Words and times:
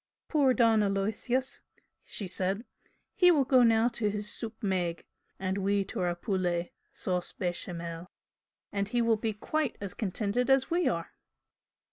"Poor 0.29 0.51
Don 0.55 0.81
Aloysius!" 0.81 1.61
she 2.03 2.27
said 2.27 2.65
"He 3.13 3.29
will 3.29 3.45
now 3.63 3.85
go 3.87 3.93
to 3.93 4.09
his 4.09 4.31
soup 4.31 4.63
maigre 4.63 5.03
and 5.37 5.59
we 5.59 5.85
to 5.85 5.99
our 5.99 6.15
poulet, 6.15 6.71
sauce 6.91 7.33
bechamel, 7.33 8.07
and 8.71 8.89
he 8.89 8.99
will 9.03 9.15
be 9.17 9.31
quite 9.33 9.77
as 9.79 9.93
contented 9.93 10.49
as 10.49 10.71
we 10.71 10.87
are!" 10.87 11.13